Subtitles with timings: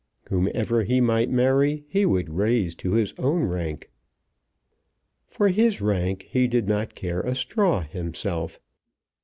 [0.29, 3.91] Whomever he might marry he would raise to his own rank.
[5.27, 8.59] For his rank he did not care a straw himself.